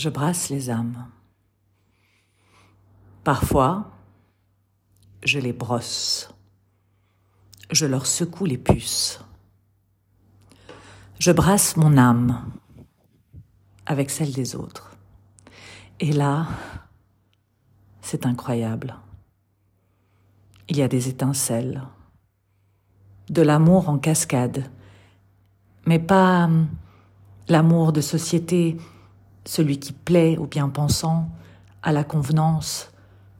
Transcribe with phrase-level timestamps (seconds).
[0.00, 1.06] je brasse les âmes.
[3.22, 3.90] Parfois,
[5.22, 6.32] je les brosse.
[7.70, 9.20] Je leur secoue les puces.
[11.18, 12.50] Je brasse mon âme
[13.84, 14.96] avec celle des autres.
[16.00, 16.48] Et là,
[18.00, 18.96] c'est incroyable.
[20.70, 21.82] Il y a des étincelles,
[23.28, 24.64] de l'amour en cascade,
[25.84, 26.70] mais pas hum,
[27.48, 28.78] l'amour de société,
[29.50, 31.28] celui qui plaît au bien-pensant,
[31.82, 32.92] à la convenance,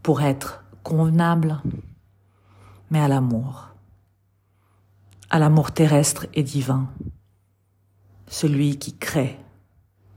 [0.03, 1.63] pour être convenable,
[2.91, 3.69] mais à l'amour,
[5.31, 6.89] à l'amour terrestre et divin,
[8.27, 9.39] celui qui crée,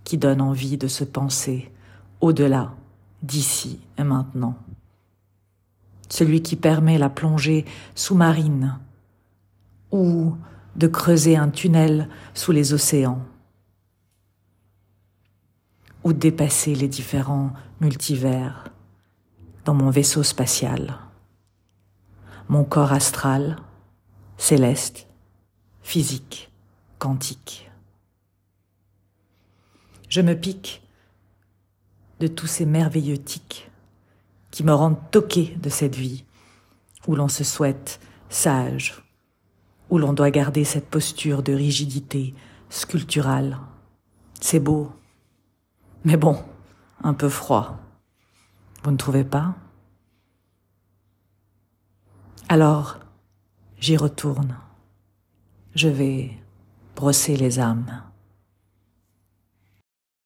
[0.04, 1.72] qui donne envie de se penser
[2.22, 2.74] au-delà,
[3.22, 4.56] d'ici et maintenant,
[6.10, 8.80] celui qui permet la plongée sous-marine
[9.92, 10.36] ou
[10.76, 13.22] de creuser un tunnel sous les océans
[16.04, 18.66] ou dépasser les différents multivers
[19.66, 20.98] dans mon vaisseau spatial,
[22.50, 23.58] mon corps astral,
[24.38, 25.08] céleste,
[25.82, 26.52] physique,
[27.00, 27.72] quantique.
[30.10, 30.82] Je me pique
[32.20, 33.70] de tous ces merveilleux tics
[34.52, 36.26] qui me rendent toqué de cette vie
[37.08, 39.04] où l'on se souhaite sage,
[39.90, 42.34] où l'on doit garder cette posture de rigidité
[42.70, 43.58] sculpturale.
[44.40, 44.92] C'est beau,
[46.06, 46.44] mais bon,
[47.04, 47.78] un peu froid.
[48.84, 49.56] Vous ne trouvez pas?
[52.50, 53.00] Alors,
[53.80, 54.58] j'y retourne.
[55.76, 56.38] Je vais
[56.96, 58.03] brosser les âmes.